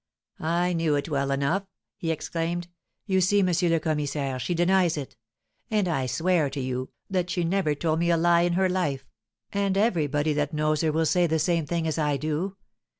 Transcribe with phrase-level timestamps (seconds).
[0.39, 2.67] "I knew it well enough!" he exclaimed.
[3.05, 3.49] "You see, M.
[3.71, 5.15] le Commissaire, she denies it;
[5.69, 9.05] and I swear to you, that she never told me a lie in her life;
[9.53, 12.57] and everybody that knows her will say the same thing as I do.